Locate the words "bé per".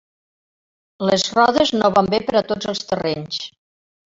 2.15-2.39